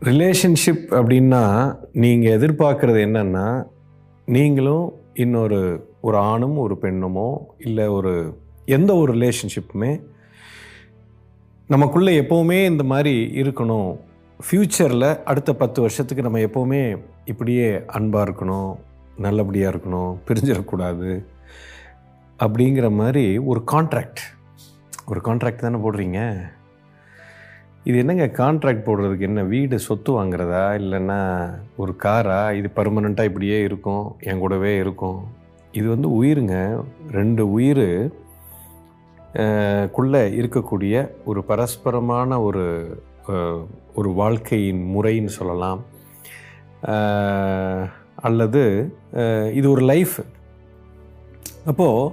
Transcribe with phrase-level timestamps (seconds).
[0.00, 3.64] Relationship அப்படின்னா நீங்கள் எதிர்பார்க்குறது என்னன்னா
[4.26, 10.02] நீங்களும் இன்னொரு ஒரு ஆணும் ஒரு பெண்ணுமோ இல்லை ஒரு எந்த ஒரு ரிலேஷன்ஷிப்புமே
[11.68, 13.98] நமக்குள்ளே எப்போவுமே இந்த மாதிரி இருக்கணும்.
[14.50, 18.76] ஃப்யூச்சரில் அடுத்த பத்து வருஷத்துக்கு நம்ம எப்போவுமே இப்படியே அன்பாக இருக்கணும்
[19.18, 21.24] நல்லபடியாக இருக்கணும் பிரிஞ்சிடக்கூடாது
[22.38, 24.22] அப்படிங்கிற மாதிரி ஒரு கான்ட்ராக்ட்
[25.06, 26.50] ஒரு கான்ட்ராக்ட் தானே போடுறீங்க?
[27.88, 29.42] இது என்னங்க கான்ட்ராக்ட் போடுறதுக்கு என்ன?
[29.52, 30.64] வீடு சொத்து வாங்குறதா?
[30.80, 31.20] இல்லைன்னா
[31.80, 32.40] ஒரு காரா?
[32.58, 35.20] இது பர்மனெண்ட்டாக இப்படியே இருக்கும் என் கூடவே இருக்கும்.
[35.72, 36.56] இது வந்து உயிருங்க.
[37.18, 37.88] ரெண்டு உயிர்
[39.96, 42.66] குள்ளே இருக்கக்கூடிய ஒரு பரஸ்பரமான ஒரு
[43.94, 45.80] ஒரு வாழ்க்கையின் முறைன்னு சொல்லலாம்.
[48.26, 48.64] அல்லது
[49.58, 50.16] இது ஒரு லைஃப்
[51.70, 52.12] அப்போது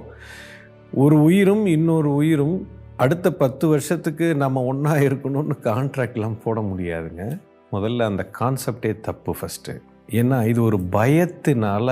[1.04, 2.58] ஒரு உயிரும் இன்னொரு உயிரும்
[3.02, 7.24] அடுத்த பத்து வருஷத்துக்கு நம்ம ஒன்றா இருக்கணும்னு கான்ட்ராக்ட்லாம் போட முடியாதுங்க.
[7.72, 9.72] முதல்ல அந்த கான்செப்டே தப்பு ஃபஸ்ட்டு
[10.18, 11.88] ஏன்னா இது ஒரு பயத்தினால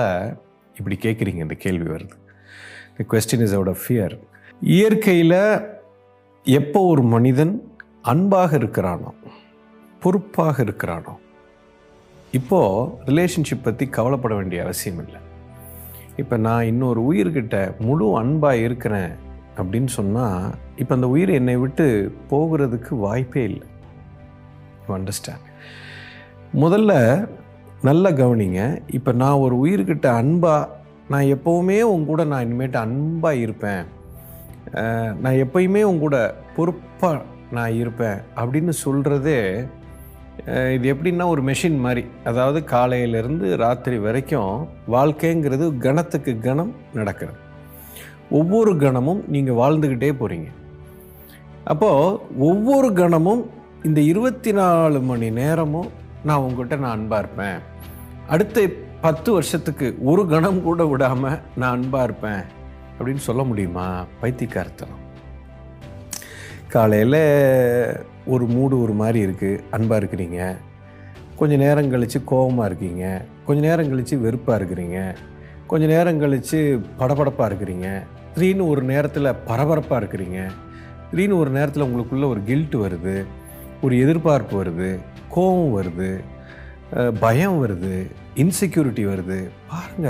[0.77, 2.15] இப்படி கேட்குறீங்க இந்த கேள்வி வருது.
[2.97, 4.15] The question is out of fear
[4.61, 5.37] இயற்கையில்
[6.45, 7.53] எப்போ ஒரு மனிதன்
[8.01, 9.13] அன்பாக இருக்கிறானோ
[10.01, 11.13] பொறுப்பாக இருக்கிறானோ
[12.39, 15.21] இப்போது ரிலேஷன்ஷிப் பற்றி கவலைப்பட வேண்டிய அவசியம் இல்லை.
[16.15, 17.55] இப்போ நான் இன்னொரு உயிர்கிட்ட
[17.87, 19.13] முழு அன்பாக இருக்கிறேன்
[19.59, 20.45] அப்படின்னு சொன்னால்
[20.81, 21.85] இப்போ அந்த உயிர் என்னை விட்டு
[22.31, 23.67] போகிறதுக்கு வாய்ப்பே இல்லை.
[24.87, 25.45] யூ அண்டர்ஸ்டாண்ட்
[26.63, 26.93] முதல்ல
[27.87, 28.61] நல்லா கவனிங்க.
[28.97, 30.75] இப்போ நான் ஒரு உயிர்கிட்ட அன்பாக
[31.13, 33.83] நான் எப்போவுமே உங்க கூட நான் இனிமேட்டு அன்பாக இருப்பேன்.
[35.23, 36.19] நான் எப்பயுமே உங்க கூட
[36.55, 37.25] பொறுப்பாக
[37.57, 39.39] நான் இருப்பேன் அப்படின்னு சொல்கிறதே
[40.75, 42.03] இது எப்படின்னா ஒரு மெஷின் மாதிரி.
[42.29, 44.53] அதாவது காலையிலேருந்து ராத்திரி வரைக்கும்
[44.95, 47.39] வாழ்க்கைங்கிறது கணத்துக்கு கணம் நடக்கிறது.
[48.29, 50.47] ஒவ்வொரு கணமும் நீங்கள் வாழ்ந்துக்கிட்டே போகிறீங்க
[51.63, 53.49] அப்போது ஒவ்வொரு கணமும்
[53.83, 55.89] இந்த இருபத்தி நாலு மணி நேரமும்
[56.25, 57.59] நான் உங்கள்கிட்ட நான் அன்பாக இருப்பேன்.
[58.27, 58.69] அடுத்த
[59.01, 62.41] பத்து வருஷத்துக்கு ஒரு கணம் கூட விடாமல் நான் அன்பாக இருப்பேன்
[62.99, 64.05] அப்படின்னு சொல்ல முடியுமா?
[64.21, 65.05] பைத்தியக்காரத்தனம்.
[66.67, 70.55] காலையில் ஒரு மூடு ஒரு மாதிரி இருக்குது அன்பாக இருக்கிறீங்க.
[71.35, 73.25] கொஞ்சம் நேரம் கழித்து கோபமாக இருக்கீங்க.
[73.45, 75.15] கொஞ்சம் நேரம் கழித்து வெறுப்பாக இருக்கிறீங்க.
[75.67, 78.03] கொஞ்சம் நேரம் கழித்து படபடப்பாக இருக்கிறீங்க.
[78.37, 80.39] திடீர்னு ஒரு நேரத்தில் பரபரப்பாக இருக்கிறீங்க.
[81.11, 83.25] திடீர்னு ஒரு நேரத்தில் உங்களுக்குள்ள ஒரு கில்ட் வருது.
[83.81, 84.89] ஒரு எதிர்பார்ப்பு வருது.
[85.29, 86.09] கோபம் வருது.
[87.19, 87.93] பயம் வருது.
[88.35, 89.39] இன்செக்யூரிட்டி வருது.
[89.71, 90.09] பாருங்க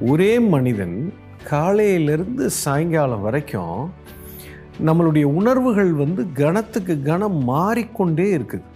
[0.00, 1.12] ஒரே மனிதன்
[1.44, 3.92] காலையிலிருந்து சாயங்காலம் வரைக்கும்
[4.86, 8.66] நம்மளுடைய உணர்வுகள் வந்து கணத்துக்கு கணம் மாறிக்கொண்டே இருக்குது.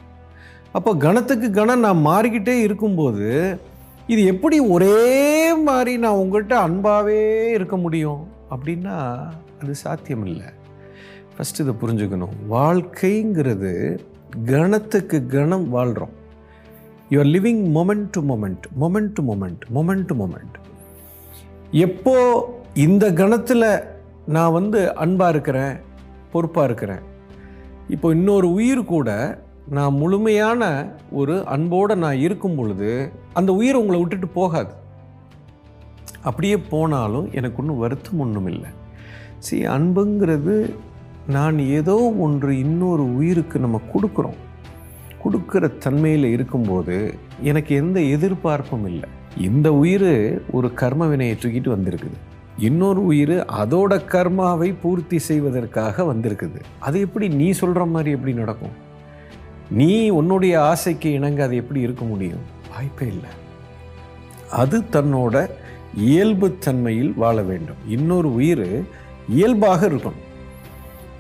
[0.73, 3.59] அப்போ கணத்துக்கு கணம் நான் மாறிக்கிட்டே இருக்கும்போது
[4.07, 7.21] இது எப்படி ஒரே மாதிரி நான் உங்கள்கிட்ட அன்பாகவே
[7.51, 8.32] இருக்க முடியும்?
[8.55, 8.97] அப்படின்னா
[9.63, 10.49] அது சாத்தியம் இல்லை
[11.35, 12.35] ஃபஸ்ட்டு இதை புரிஞ்சுக்கணும்.
[12.51, 14.01] வாழ்க்கைங்கிறது
[14.45, 16.13] கணத்துக்கு கணம் வாழ்கிறோம்
[17.09, 20.57] you are living moment to moment moment to moment moment to moment
[21.71, 22.15] எப்போ
[22.75, 23.85] இந்த கணத்தில்
[24.27, 25.81] நான் வந்து அன்பாக இருக்கிறேன்
[26.33, 27.03] பொறுப்பாக இருக்கிறேன்
[27.89, 30.63] இப்போ இன்னொரு உயிர் கூட நான் முழுமையான
[31.11, 34.73] ஒரு அன்போடு நான் இருக்கும் பொழுது அந்த உயிர் உங்களை விட்டுட்டு போகாது.
[36.23, 38.71] அப்படியே போனாலும் எனக்கு ஒன்றும் வருத்தம் ஒன்றும் இல்லை.
[39.39, 40.75] சரி அன்புங்கிறது
[41.27, 44.39] நான் ஏதோ ஒன்று இன்னொரு உயிருக்கு நம்ம கொடுக்குறோம்.
[45.25, 49.09] கொடுக்குற தன்மையில் இருக்கும்போது எனக்கு எந்த எதிர்பார்ப்பும் இல்லை.
[49.39, 52.19] இந்த உயிர் ஒரு கர்ம வினையை தூக்கிட்டு வந்திருக்குது.
[52.59, 56.61] இன்னொரு உயிர் அதோட கர்மாவை பூர்த்தி செய்வதற்காக வந்திருக்குது.
[56.79, 58.75] அது எப்படி நீ சொல்கிற மாதிரி எப்படி நடக்கும்?
[59.71, 62.43] நீ உன்னுடைய ஆசைக்கு இணங்க அது எப்படி இருக்க முடியும்?
[62.75, 63.31] வாய்ப்பே இல்லை.
[64.51, 65.51] அது தன்னோட
[65.97, 67.77] இயல்பு தன்மையில் வாழ வேண்டும்.
[67.89, 68.85] இன்னொரு உயிர்
[69.29, 70.21] இயல்பாக இருக்கணும்.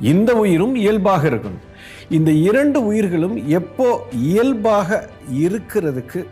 [0.00, 1.70] இந்த உயிரும் இயல்பாக இருக்கணும்.
[2.10, 6.24] இந்த இரண்டு உயிர்களும் எப்போ இயல்பாக இருக்கிறதுக்கு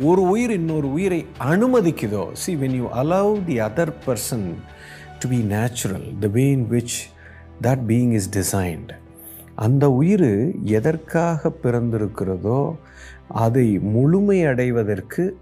[0.00, 4.54] ஒரு உயிர் இன்னொரு உயிரை அனுமதிக்குதோ see when you allow the other person
[5.18, 6.96] to be natural the way in which
[7.62, 8.90] that being is designed
[9.54, 12.74] அந்த உயிர் எதற்காக பிறந்திருக்கிறதோ
[13.28, 15.32] அதை முழுமையடைவதற்கு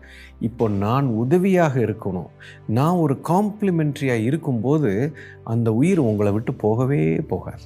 [0.40, 2.28] இப்போ நான் உதவியாக இருக்கணும்.
[2.66, 5.12] நான் ஒரு காம்ப்ளிமெண்ட்ரியாக இருக்கும்போது
[5.44, 7.62] அந்த உயிர் உங்களை விட்டு போகவே போகாது.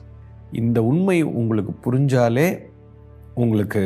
[0.53, 2.59] இந்த உண்மை உங்களுக்கு புரிஞ்சாலே
[3.35, 3.83] உங்களுக்கு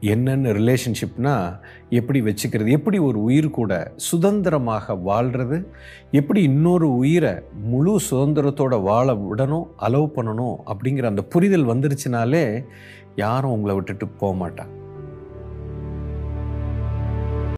[0.00, 1.56] என்னென்ன ரிலேஷன்ஷிப்னா
[1.90, 5.66] எப்படி வச்சுக்கிறது எப்படி ஒரு உயிர் கூட சுதந்திரமாக வாழ்கிறது
[6.10, 7.34] எப்படி இன்னொரு உயிரை
[7.64, 12.64] முழு சுதந்திரத்தோட வாழ விடணும் அலோவ் பண்ணணும் அப்படிங்கிற அந்த புரிதல் வந்துருச்சுனாலே
[13.16, 14.82] யாரும் உங்களை விட்டுட்டு போக மாட்டாங்க.